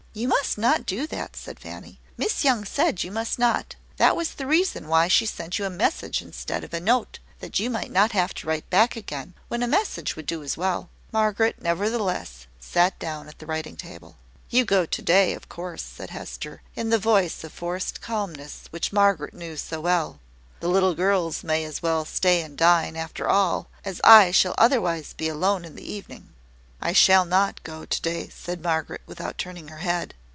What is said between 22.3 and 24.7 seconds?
and dine, after all, as I shall